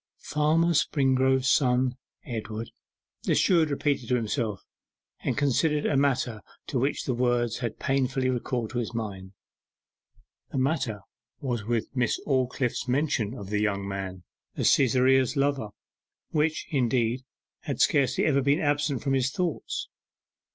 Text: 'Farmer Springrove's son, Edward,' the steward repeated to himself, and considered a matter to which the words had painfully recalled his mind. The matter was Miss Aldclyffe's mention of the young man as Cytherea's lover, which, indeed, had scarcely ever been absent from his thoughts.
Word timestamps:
'Farmer 0.17 0.73
Springrove's 0.73 1.47
son, 1.47 1.95
Edward,' 2.25 2.71
the 3.21 3.35
steward 3.35 3.69
repeated 3.69 4.09
to 4.09 4.15
himself, 4.15 4.63
and 5.19 5.37
considered 5.37 5.85
a 5.85 5.95
matter 5.95 6.41
to 6.65 6.79
which 6.79 7.03
the 7.03 7.13
words 7.13 7.59
had 7.59 7.77
painfully 7.77 8.27
recalled 8.27 8.73
his 8.73 8.95
mind. 8.95 9.33
The 10.51 10.57
matter 10.57 11.01
was 11.39 11.65
Miss 11.93 12.19
Aldclyffe's 12.25 12.87
mention 12.87 13.35
of 13.35 13.51
the 13.51 13.61
young 13.61 13.87
man 13.87 14.23
as 14.55 14.71
Cytherea's 14.71 15.35
lover, 15.37 15.67
which, 16.31 16.65
indeed, 16.71 17.21
had 17.65 17.79
scarcely 17.79 18.25
ever 18.25 18.41
been 18.41 18.59
absent 18.59 19.03
from 19.03 19.13
his 19.13 19.29
thoughts. 19.29 19.87